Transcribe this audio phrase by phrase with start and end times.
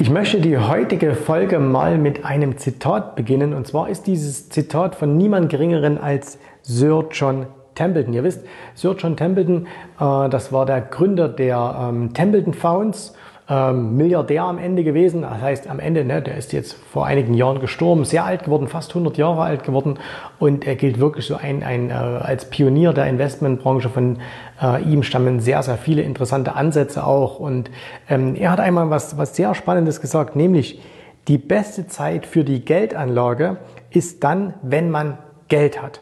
[0.00, 3.52] Ich möchte die heutige Folge mal mit einem Zitat beginnen.
[3.52, 7.44] Und zwar ist dieses Zitat von niemand Geringeren als Sir John
[7.74, 8.14] Templeton.
[8.14, 9.66] Ihr wisst, Sir John Templeton,
[10.00, 13.14] äh, das war der Gründer der ähm, Templeton Founds
[13.50, 15.22] ähm, Milliardär am Ende gewesen.
[15.22, 18.68] Das heißt, am Ende, ne, der ist jetzt vor einigen Jahren gestorben, sehr alt geworden,
[18.68, 19.98] fast 100 Jahre alt geworden.
[20.38, 23.88] Und er gilt wirklich so ein, ein, äh, als Pionier der Investmentbranche.
[23.88, 24.18] Von
[24.62, 27.40] äh, ihm stammen sehr, sehr viele interessante Ansätze auch.
[27.40, 27.70] Und
[28.08, 30.80] ähm, er hat einmal was, was sehr Spannendes gesagt, nämlich
[31.26, 33.58] die beste Zeit für die Geldanlage
[33.90, 36.00] ist dann, wenn man Geld hat.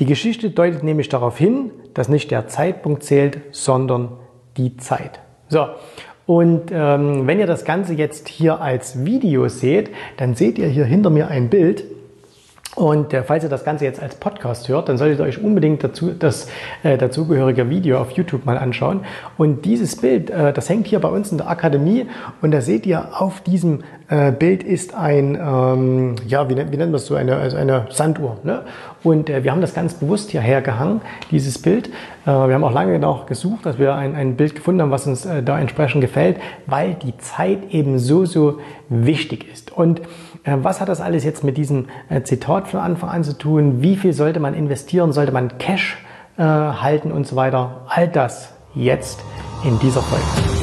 [0.00, 4.12] Die Geschichte deutet nämlich darauf hin, dass nicht der Zeitpunkt zählt, sondern
[4.56, 5.20] die Zeit.
[5.48, 5.66] So,
[6.28, 10.84] und ähm, wenn ihr das Ganze jetzt hier als Video seht, dann seht ihr hier
[10.84, 11.84] hinter mir ein Bild.
[12.74, 15.82] Und äh, falls ihr das Ganze jetzt als Podcast hört, dann solltet ihr euch unbedingt
[15.82, 16.48] dazu, das
[16.82, 19.00] äh, dazugehörige Video auf YouTube mal anschauen.
[19.36, 22.06] Und dieses Bild, äh, das hängt hier bei uns in der Akademie.
[22.40, 26.78] Und da seht ihr, auf diesem äh, Bild ist ein, ähm, ja, wie, wie nennt
[26.78, 28.38] man das so, eine, also eine Sanduhr.
[28.44, 28.62] Ne?
[29.02, 31.88] Und äh, wir haben das ganz bewusst hierher gehangen, dieses Bild.
[31.88, 35.06] Äh, wir haben auch lange noch gesucht, dass wir ein, ein Bild gefunden haben, was
[35.06, 39.72] uns äh, da entsprechend gefällt, weil die Zeit eben so, so wichtig ist.
[39.72, 40.00] Und
[40.62, 43.82] was hat das alles jetzt mit diesem äh, Zitat von Anfang an zu tun?
[43.82, 45.12] Wie viel sollte man investieren?
[45.12, 45.98] Sollte man Cash
[46.36, 47.82] äh, halten und so weiter?
[47.88, 49.20] All das jetzt
[49.64, 50.58] in dieser Folge.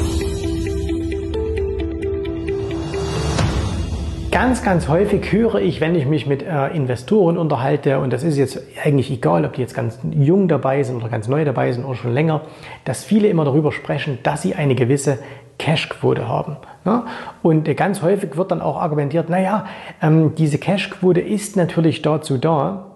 [4.36, 8.36] Ganz, ganz häufig höre ich, wenn ich mich mit äh, Investoren unterhalte, und das ist
[8.36, 11.86] jetzt eigentlich egal, ob die jetzt ganz jung dabei sind oder ganz neu dabei sind
[11.86, 12.42] oder schon länger,
[12.84, 15.20] dass viele immer darüber sprechen, dass sie eine gewisse
[15.58, 16.56] Cashquote haben.
[16.84, 17.04] Ne?
[17.42, 19.66] Und ganz häufig wird dann auch argumentiert, naja,
[20.02, 22.86] ähm, diese Cashquote ist natürlich dazu da,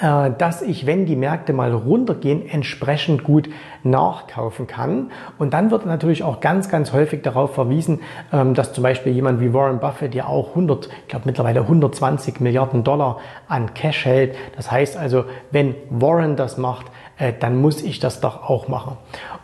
[0.00, 3.48] äh, dass ich, wenn die Märkte mal runtergehen, entsprechend gut
[3.82, 5.10] nachkaufen kann.
[5.38, 8.00] Und dann wird natürlich auch ganz, ganz häufig darauf verwiesen,
[8.32, 12.40] ähm, dass zum Beispiel jemand wie Warren Buffett ja auch 100, ich glaube mittlerweile 120
[12.40, 14.36] Milliarden Dollar an Cash hält.
[14.56, 16.86] Das heißt also, wenn Warren das macht,
[17.18, 18.96] äh, dann muss ich das doch auch machen.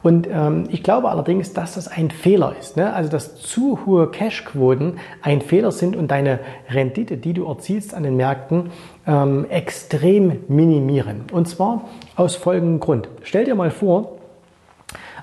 [0.03, 2.77] Und ähm, ich glaube allerdings, dass das ein Fehler ist.
[2.77, 2.93] Ne?
[2.93, 6.41] Also dass zu hohe Cashquoten ein Fehler sind und deine
[6.71, 8.71] Rendite, die du erzielst an den Märkten,
[9.07, 11.25] ähm, extrem minimieren.
[11.33, 11.87] Und zwar
[12.17, 13.09] aus folgendem Grund.
[13.23, 14.19] Stell dir mal vor,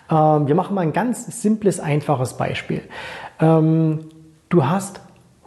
[0.09, 2.81] ähm, wir machen mal ein ganz simples, einfaches Beispiel.
[3.39, 3.99] Ähm,
[4.49, 5.01] du hast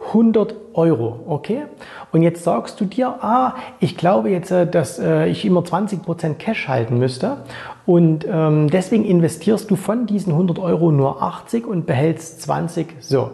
[0.07, 1.63] 100 Euro, okay?
[2.11, 6.35] Und jetzt sagst du dir, ah, ich glaube jetzt, äh, dass äh, ich immer 20%
[6.35, 7.37] Cash halten müsste
[7.85, 13.31] und ähm, deswegen investierst du von diesen 100 Euro nur 80 und behältst 20 so.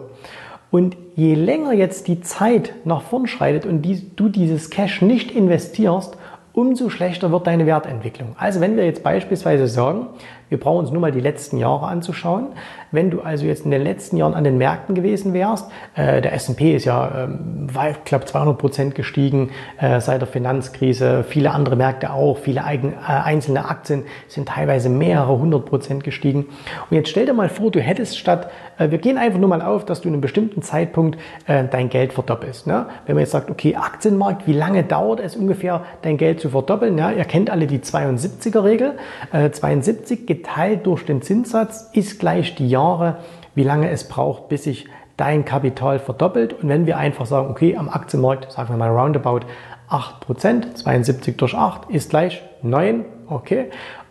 [0.70, 3.86] Und je länger jetzt die Zeit nach vorn schreitet und
[4.16, 6.16] du dieses Cash nicht investierst,
[6.54, 8.34] umso schlechter wird deine Wertentwicklung.
[8.38, 10.06] Also wenn wir jetzt beispielsweise sagen,
[10.52, 12.48] wir brauchen uns nur mal die letzten Jahre anzuschauen.
[12.90, 16.34] Wenn du also jetzt in den letzten Jahren an den Märkten gewesen wärst, äh, der
[16.34, 19.48] S&P ist ja, ähm, ich glaube, 200 Prozent gestiegen
[19.78, 24.90] äh, seit der Finanzkrise, viele andere Märkte auch, viele eigen, äh, einzelne Aktien sind teilweise
[24.90, 26.48] mehrere hundert Prozent gestiegen.
[26.90, 29.62] Und jetzt stell dir mal vor, du hättest statt, äh, wir gehen einfach nur mal
[29.62, 32.66] auf, dass du in einem bestimmten Zeitpunkt äh, dein Geld verdoppelst.
[32.66, 32.84] Ne?
[33.06, 36.98] Wenn man jetzt sagt, okay, Aktienmarkt, wie lange dauert es ungefähr, dein Geld zu verdoppeln?
[36.98, 38.98] Ja, ihr kennt alle die 72er Regel.
[39.32, 43.18] 72 geht geteilt durch den Zinssatz ist gleich die Jahre,
[43.54, 46.52] wie lange es braucht, bis sich dein Kapital verdoppelt.
[46.52, 49.40] Und wenn wir einfach sagen, okay, am Aktienmarkt, sagen wir mal roundabout
[49.88, 53.66] 8%, 72 durch 8 ist gleich 9, okay.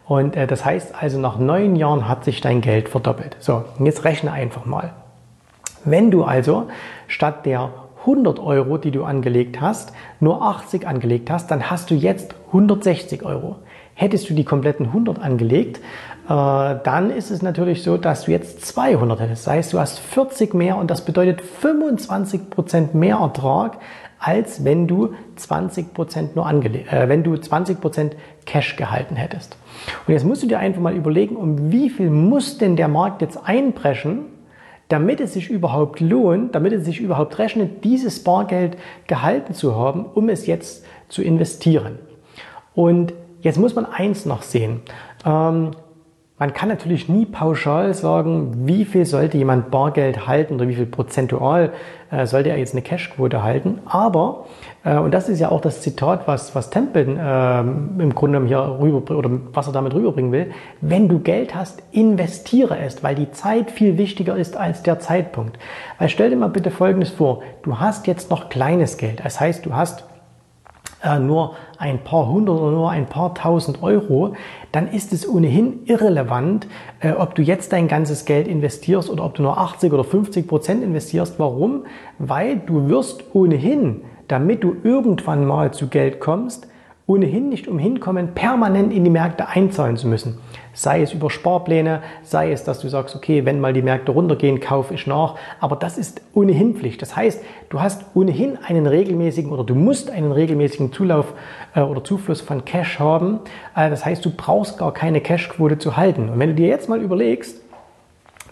[0.06, 3.36] Und äh, das heißt also, nach neun Jahren hat sich dein Geld verdoppelt.
[3.40, 4.94] So, jetzt rechne einfach mal.
[5.84, 6.70] Wenn du also
[7.08, 7.72] statt der
[8.02, 13.24] 100 Euro, die du angelegt hast, nur 80 angelegt hast, dann hast du jetzt 160
[13.24, 13.58] Euro.
[13.94, 18.66] Hättest du die kompletten 100 angelegt, äh, dann ist es natürlich so, dass du jetzt
[18.66, 19.48] 200 hättest.
[19.48, 23.80] Das heißt, du hast 40 mehr und das bedeutet 25% mehr Ertrag,
[24.20, 28.12] als wenn du 20% nur angelegt, äh, wenn du 20%
[28.46, 29.58] Cash gehalten hättest.
[30.08, 33.22] Und jetzt musst du dir einfach mal überlegen, um wie viel muss denn der Markt
[33.22, 34.26] jetzt einbrechen,
[34.90, 38.78] damit es sich überhaupt lohnt, damit es sich überhaupt rechnet, dieses Bargeld
[39.08, 41.98] gehalten zu haben, um es jetzt zu investieren.
[42.76, 44.82] Und Jetzt muss man eins noch sehen.
[45.26, 45.72] Ähm,
[46.42, 50.88] man kann natürlich nie pauschal sagen, wie viel sollte jemand Bargeld halten oder wie viel
[50.88, 51.72] prozentual
[52.10, 53.78] äh, sollte er jetzt eine Cashquote halten.
[53.86, 54.48] Aber,
[54.84, 58.58] äh, und das ist ja auch das Zitat, was, was Templeton äh, im Grunde hier
[58.58, 60.52] rüber, oder was er damit rüberbringen will,
[60.82, 65.60] wenn du Geld hast, investiere es, weil die Zeit viel wichtiger ist als der Zeitpunkt.
[66.00, 69.22] Weil stell dir mal bitte Folgendes vor, du hast jetzt noch kleines Geld.
[69.24, 70.06] Das heißt, du hast
[71.04, 74.36] äh, nur ein paar hundert oder nur ein paar tausend Euro,
[74.72, 76.68] dann ist es ohnehin irrelevant,
[77.00, 80.48] äh, ob du jetzt dein ganzes Geld investierst oder ob du nur 80 oder 50
[80.48, 81.40] Prozent investierst.
[81.40, 81.86] Warum?
[82.20, 86.68] Weil du wirst ohnehin, damit du irgendwann mal zu Geld kommst,
[87.12, 90.38] ohnehin nicht umhin kommen, permanent in die Märkte einzahlen zu müssen.
[90.74, 94.62] Sei es über Sparpläne, sei es, dass du sagst, okay, wenn mal die Märkte runtergehen,
[94.62, 95.36] kaufe ich nach.
[95.60, 97.02] Aber das ist ohnehin Pflicht.
[97.02, 101.34] Das heißt, du hast ohnehin einen regelmäßigen oder du musst einen regelmäßigen Zulauf
[101.76, 103.42] äh, oder Zufluss von Cash haben.
[103.76, 106.30] Äh, das heißt, du brauchst gar keine Cashquote zu halten.
[106.30, 107.61] Und wenn du dir jetzt mal überlegst,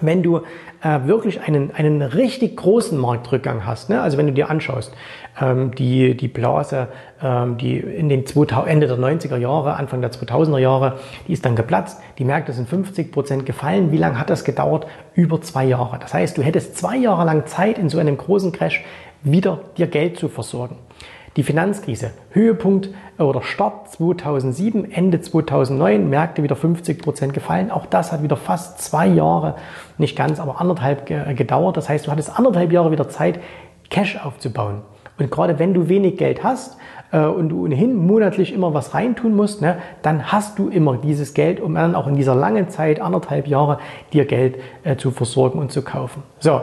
[0.01, 0.41] wenn du
[0.81, 4.01] äh, wirklich einen, einen richtig großen Marktrückgang hast, ne?
[4.01, 4.93] also wenn du dir anschaust,
[5.41, 6.87] ähm, die, die Blase,
[7.21, 11.45] ähm, die in den 2000, Ende der 90er Jahre, Anfang der 2000er Jahre, die ist
[11.45, 13.91] dann geplatzt, die Märkte sind 50 Prozent gefallen.
[13.91, 14.87] Wie lange hat das gedauert?
[15.13, 15.99] Über zwei Jahre.
[15.99, 18.83] Das heißt, du hättest zwei Jahre lang Zeit, in so einem großen Crash
[19.21, 20.77] wieder dir Geld zu versorgen.
[21.39, 27.71] Die Finanzkrise, Höhepunkt äh, oder Start 2007, Ende 2009, Märkte wieder 50 Prozent gefallen.
[27.71, 29.55] Auch das hat wieder fast zwei Jahre,
[29.97, 31.77] nicht ganz, aber anderthalb äh, gedauert.
[31.77, 33.39] Das heißt, du hattest anderthalb Jahre wieder Zeit,
[33.89, 34.81] Cash aufzubauen.
[35.17, 36.75] Und gerade wenn du wenig Geld hast
[37.13, 41.33] äh, und du ohnehin monatlich immer was reintun musst, ne, dann hast du immer dieses
[41.33, 43.79] Geld, um dann auch in dieser langen Zeit, anderthalb Jahre,
[44.11, 46.21] dir Geld äh, zu versorgen und zu kaufen.
[46.39, 46.59] So,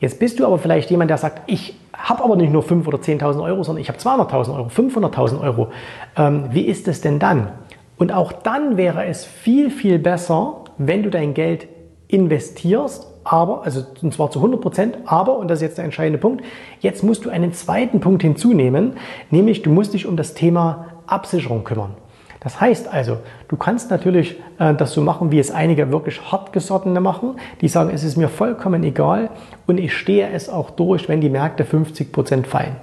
[0.00, 2.98] jetzt bist du aber vielleicht jemand, der sagt, ich habe aber nicht nur 5.000 oder
[2.98, 5.68] 10.000 Euro, sondern ich habe 200.000 Euro, 500.000 Euro.
[6.16, 7.48] Ähm, wie ist es denn dann?
[7.96, 11.66] Und auch dann wäre es viel, viel besser, wenn du dein Geld
[12.06, 16.18] investierst, aber, also und zwar zu 100 Prozent, aber, und das ist jetzt der entscheidende
[16.18, 16.44] Punkt,
[16.80, 18.94] jetzt musst du einen zweiten Punkt hinzunehmen,
[19.30, 21.94] nämlich du musst dich um das Thema Absicherung kümmern.
[22.40, 23.18] Das heißt also,
[23.48, 27.90] du kannst natürlich äh, das so machen, wie es einige wirklich hartgesottene machen, die sagen,
[27.92, 29.30] es ist mir vollkommen egal
[29.66, 32.76] und ich stehe es auch durch, wenn die Märkte 50 Prozent fallen.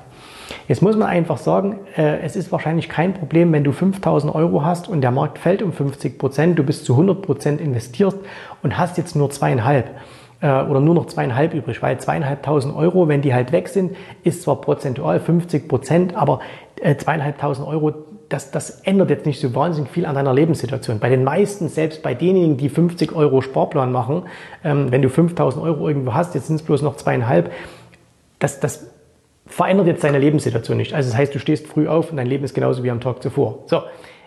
[0.68, 4.64] Jetzt muss man einfach sagen, äh, es ist wahrscheinlich kein Problem, wenn du 5000 Euro
[4.66, 8.16] hast und der Markt fällt um 50 Prozent, du bist zu 100 Prozent investiert
[8.64, 9.90] und hast jetzt nur zweieinhalb
[10.42, 14.42] äh, oder nur noch zweieinhalb übrig, weil zweieinhalbtausend Euro, wenn die halt weg sind, ist
[14.42, 16.40] zwar prozentual 50 Prozent, aber
[16.82, 17.94] äh, zweieinhalbtausend Euro,
[18.30, 21.00] das, das ändert jetzt nicht so wahnsinnig viel an deiner Lebenssituation.
[21.00, 24.24] Bei den meisten, selbst bei denjenigen, die 50 Euro Sparplan machen,
[24.64, 27.52] ähm, wenn du 5000 Euro irgendwo hast, jetzt sind es bloß noch zweieinhalb,
[28.40, 28.92] das, das
[29.46, 30.94] verändert jetzt deine Lebenssituation nicht.
[30.94, 33.22] Also das heißt, du stehst früh auf und dein Leben ist genauso wie am Tag
[33.22, 33.64] zuvor.
[33.68, 33.84] So,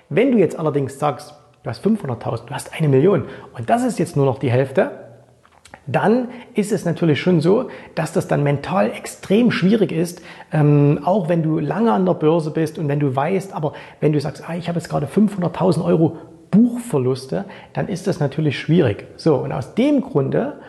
[0.09, 3.25] wenn du jetzt allerdings sagst, du hast 500.000, du hast eine Million
[3.57, 5.08] und das ist jetzt nur noch die Hälfte,
[5.89, 10.21] dann ist es natürlich schon so, dass das dann mental extrem schwierig ist,
[10.53, 14.13] ähm, auch wenn du lange an der Börse bist und wenn du weißt, aber wenn
[14.13, 16.19] du sagst, ah, ich habe jetzt gerade 500.000 Euro
[16.51, 19.07] Buchverluste, dann ist das natürlich schwierig.
[19.17, 20.61] So, und aus dem Grunde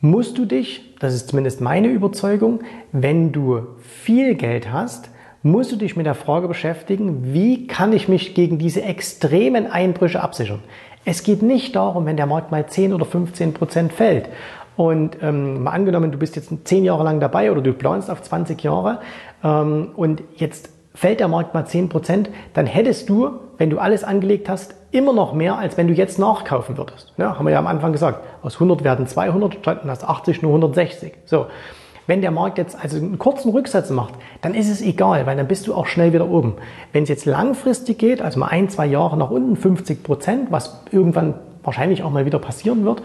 [0.00, 2.60] musst du dich, das ist zumindest meine Überzeugung,
[2.92, 5.10] wenn du viel Geld hast,
[5.42, 10.22] musst du dich mit der Frage beschäftigen, wie kann ich mich gegen diese extremen Einbrüche
[10.22, 10.60] absichern.
[11.04, 14.28] Es geht nicht darum, wenn der Markt mal 10 oder 15 Prozent fällt.
[14.76, 18.22] Und ähm, mal angenommen, du bist jetzt 10 Jahre lang dabei oder du planst auf
[18.22, 19.00] 20 Jahre
[19.44, 24.04] ähm, und jetzt fällt der Markt mal 10 Prozent, dann hättest du, wenn du alles
[24.04, 27.12] angelegt hast, immer noch mehr, als wenn du jetzt nachkaufen würdest.
[27.16, 28.24] Ja, haben wir ja am Anfang gesagt.
[28.42, 31.12] Aus 100 werden 200, statt aus 80 nur 160.
[31.26, 31.46] So.
[32.06, 35.48] Wenn der Markt jetzt also einen kurzen Rücksatz macht, dann ist es egal, weil dann
[35.48, 36.54] bist du auch schnell wieder oben.
[36.92, 40.82] Wenn es jetzt langfristig geht, also mal ein, zwei Jahre nach unten, 50 Prozent, was
[40.90, 43.02] irgendwann wahrscheinlich auch mal wieder passieren wird,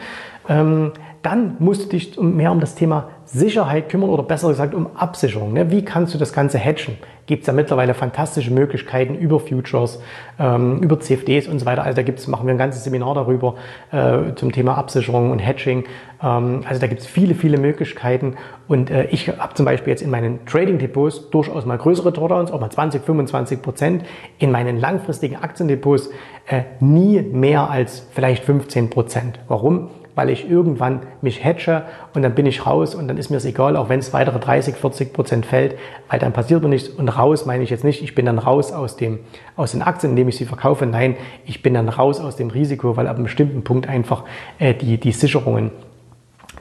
[0.47, 4.95] ähm, dann musst du dich mehr um das Thema Sicherheit kümmern oder besser gesagt um
[4.95, 5.53] Absicherung.
[5.53, 5.71] Ne?
[5.71, 6.97] Wie kannst du das Ganze hatchen?
[7.27, 9.99] Gibt es ja mittlerweile fantastische Möglichkeiten über Futures,
[10.37, 11.83] ähm, über CFDs und so weiter.
[11.83, 13.55] Also da gibt's, machen wir ein ganzes Seminar darüber
[13.91, 15.85] äh, zum Thema Absicherung und Hatching.
[16.21, 18.35] Ähm, also da gibt es viele, viele Möglichkeiten.
[18.67, 22.59] Und äh, ich habe zum Beispiel jetzt in meinen Trading-Depots durchaus mal größere Drawdowns, auch
[22.59, 24.05] mal 20, 25 Prozent.
[24.37, 26.11] In meinen langfristigen Aktiendepots
[26.47, 29.39] äh, nie mehr als vielleicht 15 Prozent.
[29.47, 29.89] Warum?
[30.15, 33.45] Weil ich irgendwann mich hedge und dann bin ich raus und dann ist mir es
[33.45, 35.77] egal, auch wenn es weitere 30, 40 Prozent fällt,
[36.09, 36.89] weil dann passiert mir nichts.
[36.89, 39.19] Und raus meine ich jetzt nicht, ich bin dann raus aus, dem,
[39.55, 40.85] aus den Aktien, indem ich sie verkaufe.
[40.85, 44.23] Nein, ich bin dann raus aus dem Risiko, weil ab einem bestimmten Punkt einfach
[44.57, 45.71] äh, die, die Sicherungen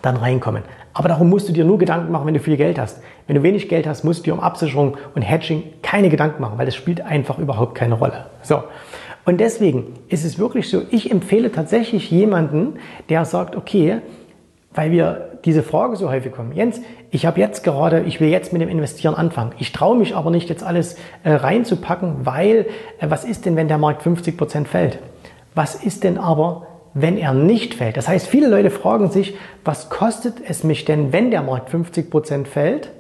[0.03, 0.63] dann reinkommen.
[0.93, 3.03] Aber darum musst du dir nur Gedanken machen, wenn du viel Geld hast.
[3.27, 6.59] Wenn du wenig Geld hast, musst du dir um Absicherung und Hedging keine Gedanken machen,
[6.59, 8.27] weil das spielt einfach überhaupt keine Rolle.
[8.43, 8.63] So.
[9.25, 12.75] Und deswegen ist es wirklich so, ich empfehle tatsächlich jemanden,
[13.09, 14.01] der sagt, okay,
[14.75, 16.53] weil wir diese Frage so häufig kommen.
[16.53, 19.53] Jens, ich habe jetzt gerade, ich will jetzt mit dem Investieren anfangen.
[19.59, 22.67] Ich traue mich aber nicht, jetzt alles äh, reinzupacken, weil
[22.99, 24.99] äh, was ist denn, wenn der Markt 50 Prozent fällt?
[25.55, 27.97] Was ist denn aber, wenn er nicht fällt?
[27.97, 32.11] Das heißt, viele Leute fragen sich, was kostet es mich denn, wenn der Markt 50
[32.11, 32.91] Prozent fällt?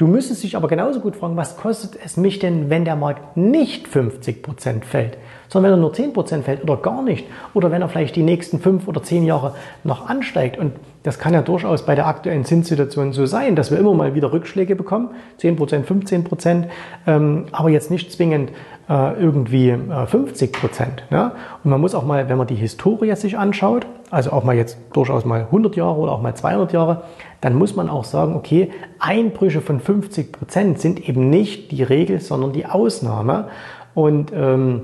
[0.00, 3.36] Du müsstest dich aber genauso gut fragen, was kostet es mich denn, wenn der Markt
[3.36, 7.82] nicht 50 Prozent fällt, sondern wenn er nur 10% fällt oder gar nicht oder wenn
[7.82, 9.52] er vielleicht die nächsten fünf oder zehn Jahre
[9.84, 10.56] noch ansteigt.
[10.56, 14.14] Und das kann ja durchaus bei der aktuellen Zinssituation so sein, dass wir immer mal
[14.14, 16.64] wieder Rückschläge bekommen, 10%, 15%,
[17.06, 18.52] ähm, aber jetzt nicht zwingend
[18.88, 21.04] äh, irgendwie äh, 50 Prozent.
[21.10, 21.32] Ja?
[21.62, 24.78] Und man muss auch mal, wenn man die Historie sich anschaut, also auch mal jetzt
[24.94, 27.02] durchaus mal 100 Jahre oder auch mal 200 Jahre,
[27.40, 32.20] dann muss man auch sagen, okay, Einbrüche von 50 Prozent sind eben nicht die Regel,
[32.20, 33.48] sondern die Ausnahme.
[33.94, 34.82] Und ähm,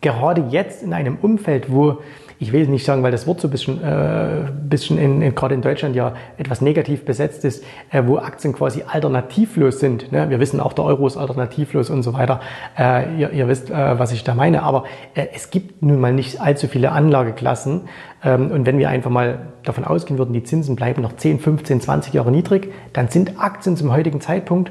[0.00, 1.98] gerade jetzt in einem Umfeld, wo
[2.44, 5.54] ich will nicht sagen, weil das Wort so ein bisschen, äh, bisschen in, in, gerade
[5.54, 10.12] in Deutschland ja etwas negativ besetzt ist, äh, wo Aktien quasi alternativlos sind.
[10.12, 10.28] Ne?
[10.28, 12.40] Wir wissen auch, der Euro ist alternativlos und so weiter.
[12.78, 14.62] Äh, ihr, ihr, wisst, äh, was ich da meine.
[14.62, 14.84] Aber
[15.14, 17.88] äh, es gibt nun mal nicht allzu viele Anlageklassen.
[18.22, 21.80] Ähm, und wenn wir einfach mal davon ausgehen würden, die Zinsen bleiben noch 10, 15,
[21.80, 24.70] 20 Jahre niedrig, dann sind Aktien zum heutigen Zeitpunkt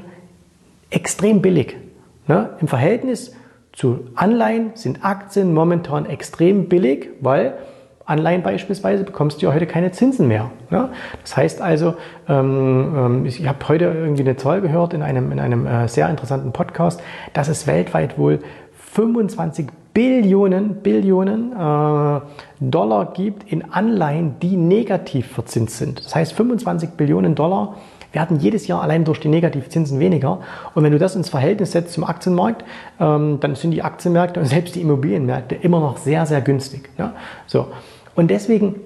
[0.90, 1.76] extrem billig.
[2.28, 2.50] Ne?
[2.60, 3.34] Im Verhältnis
[3.74, 7.54] zu Anleihen sind Aktien momentan extrem billig, weil
[8.06, 10.50] Anleihen beispielsweise bekommst du ja heute keine Zinsen mehr.
[10.70, 10.90] Ne?
[11.22, 11.94] Das heißt also,
[12.28, 16.08] ähm, ähm, ich habe heute irgendwie eine Zahl gehört in einem, in einem äh, sehr
[16.10, 17.02] interessanten Podcast,
[17.32, 18.40] dass es weltweit wohl
[18.92, 22.20] 25 Billionen, Billionen äh,
[22.60, 26.04] Dollar gibt in Anleihen, die negativ verzinst sind.
[26.04, 27.76] Das heißt, 25 Billionen Dollar
[28.14, 30.40] werden jedes Jahr allein durch die Negativzinsen weniger.
[30.74, 32.64] Und wenn du das ins Verhältnis setzt zum Aktienmarkt,
[33.00, 36.88] ähm, dann sind die Aktienmärkte und selbst die Immobilienmärkte immer noch sehr, sehr günstig.
[36.98, 37.14] Ja?
[37.46, 37.68] So.
[38.14, 38.76] Und deswegen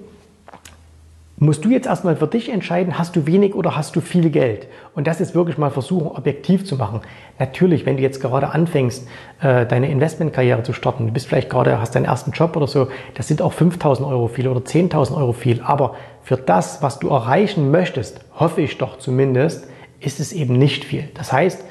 [1.39, 4.67] musst du jetzt erstmal für dich entscheiden, hast du wenig oder hast du viel Geld?
[4.93, 6.99] Und das ist wirklich mal versuchen, objektiv zu machen.
[7.39, 9.07] Natürlich, wenn du jetzt gerade anfängst,
[9.41, 12.89] äh, deine Investmentkarriere zu starten, du bist vielleicht gerade, hast deinen ersten Job oder so,
[13.15, 15.61] das sind auch 5000 Euro viel oder 10.000 Euro viel.
[15.63, 15.95] Aber
[16.29, 19.67] für das, was du erreichen möchtest, hoffe ich doch zumindest,
[19.99, 21.05] ist es eben nicht viel.
[21.15, 21.65] Das heißt,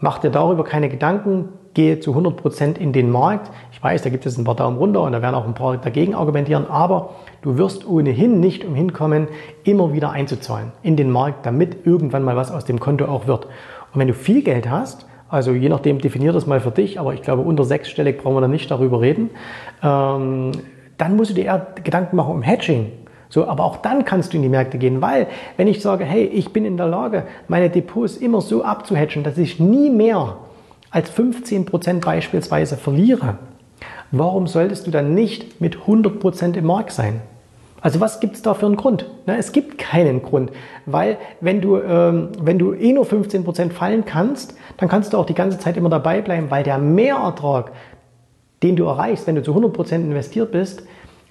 [0.00, 3.52] mach dir darüber keine Gedanken, gehe zu 100% in den Markt.
[3.70, 5.76] Ich weiß, da gibt es ein paar Daumen runter und da werden auch ein paar
[5.76, 7.10] dagegen argumentieren, aber
[7.42, 9.28] du wirst ohnehin nicht umhin kommen,
[9.62, 13.44] immer wieder einzuzahlen in den Markt, damit irgendwann mal was aus dem Konto auch wird.
[13.44, 17.14] Und wenn du viel Geld hast, also je nachdem definier das mal für dich, aber
[17.14, 19.30] ich glaube unter sechsstellig brauchen wir da nicht darüber reden,
[19.84, 20.50] ähm,
[20.98, 22.90] dann musst du dir eher Gedanken machen um Hedging.
[23.34, 25.26] So, aber auch dann kannst du in die Märkte gehen, weil
[25.56, 29.38] wenn ich sage, hey, ich bin in der Lage, meine Depots immer so abzuhatchen, dass
[29.38, 30.36] ich nie mehr
[30.92, 33.38] als 15% beispielsweise verliere,
[34.12, 37.22] warum solltest du dann nicht mit 100% im Markt sein?
[37.80, 39.10] Also was gibt es da für einen Grund?
[39.26, 40.52] Na, es gibt keinen Grund,
[40.86, 45.26] weil wenn du, ähm, wenn du eh nur 15% fallen kannst, dann kannst du auch
[45.26, 47.72] die ganze Zeit immer dabei bleiben, weil der Mehrertrag,
[48.62, 50.84] den du erreichst, wenn du zu 100% investiert bist,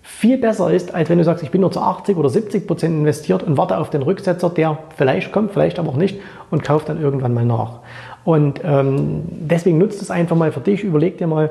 [0.05, 2.93] viel besser ist, als wenn du sagst, ich bin nur zu 80 oder 70 Prozent
[2.93, 6.19] investiert und warte auf den Rücksetzer, der vielleicht kommt, vielleicht aber auch nicht
[6.51, 7.79] und kauft dann irgendwann mal nach.
[8.25, 11.50] Und ähm, deswegen nutzt es einfach mal für dich, überleg dir mal,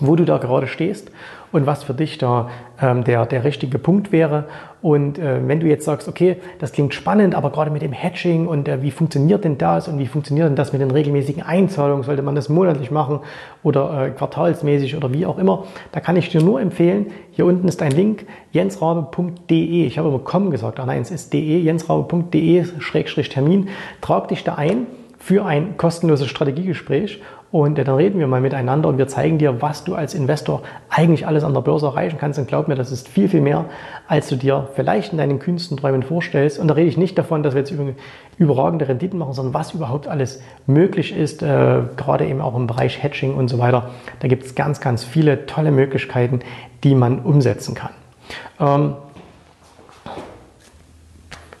[0.00, 1.10] wo du da gerade stehst
[1.52, 4.44] und was für dich da ähm, der, der richtige Punkt wäre.
[4.82, 8.46] Und äh, wenn du jetzt sagst, okay, das klingt spannend, aber gerade mit dem Hedging
[8.46, 12.04] und äh, wie funktioniert denn das und wie funktioniert denn das mit den regelmäßigen Einzahlungen,
[12.04, 13.20] sollte man das monatlich machen
[13.62, 17.68] oder äh, quartalsmäßig oder wie auch immer, da kann ich dir nur empfehlen, hier unten
[17.68, 23.68] ist ein Link, jensrabe.de, ich habe immer com gesagt, ach nein, es ist de, jensrabe.de-termin,
[24.00, 24.86] trag dich da ein
[25.18, 27.20] für ein kostenloses Strategiegespräch
[27.52, 31.26] und dann reden wir mal miteinander und wir zeigen dir, was du als Investor eigentlich
[31.26, 32.38] alles an der Börse erreichen kannst.
[32.38, 33.66] Und glaub mir, das ist viel, viel mehr,
[34.08, 36.58] als du dir vielleicht in deinen kühnsten Träumen vorstellst.
[36.58, 37.72] Und da rede ich nicht davon, dass wir jetzt
[38.36, 43.02] überragende Renditen machen, sondern was überhaupt alles möglich ist, äh, gerade eben auch im Bereich
[43.02, 43.90] Hedging und so weiter.
[44.20, 46.40] Da gibt es ganz, ganz viele tolle Möglichkeiten,
[46.82, 47.92] die man umsetzen kann.
[48.58, 48.94] Ähm,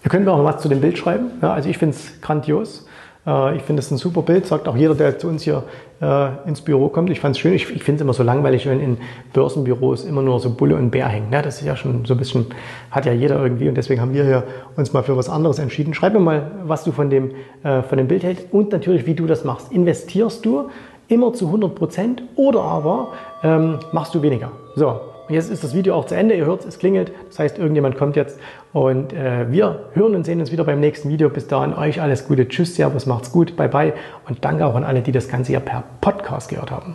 [0.06, 1.32] Ihr könnt auch was zu dem Bild schreiben.
[1.42, 2.85] Ja, also ich finde es grandios.
[3.26, 5.64] Äh, ich finde es ein super Bild, sagt auch jeder, der zu uns hier
[6.00, 7.10] äh, ins Büro kommt.
[7.10, 7.54] Ich fand es schön.
[7.54, 8.98] Ich, ich finde es immer so langweilig, wenn in
[9.32, 11.32] Börsenbüros immer nur so Bulle und Bär hängen.
[11.32, 12.46] Ja, das ist ja schon so ein bisschen,
[12.90, 14.44] hat ja jeder irgendwie und deswegen haben wir hier
[14.76, 15.94] uns mal für was anderes entschieden.
[15.94, 19.14] Schreib mir mal, was du von dem, äh, von dem Bild hältst und natürlich, wie
[19.14, 19.72] du das machst.
[19.72, 20.70] Investierst du
[21.08, 24.50] immer zu 100 Prozent oder aber ähm, machst du weniger?
[24.74, 26.36] So, Jetzt ist das Video auch zu Ende.
[26.36, 27.12] Ihr hört, es klingelt.
[27.28, 28.38] Das heißt, irgendjemand kommt jetzt.
[28.72, 31.28] Und äh, wir hören und sehen uns wieder beim nächsten Video.
[31.28, 32.48] Bis dahin euch alles Gute.
[32.48, 33.56] Tschüss, Servus, macht's gut.
[33.56, 33.92] Bye, bye.
[34.28, 36.94] Und danke auch an alle, die das Ganze hier per Podcast gehört haben.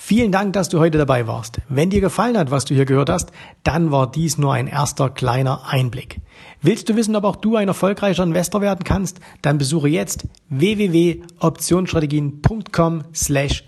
[0.00, 1.60] Vielen Dank, dass du heute dabei warst.
[1.68, 3.32] Wenn dir gefallen hat, was du hier gehört hast,
[3.62, 6.20] dann war dies nur ein erster kleiner Einblick.
[6.62, 9.18] Willst du wissen, ob auch du ein erfolgreicher Investor werden kannst?
[9.42, 13.67] Dann besuche jetzt www.optionsstrategien.com slash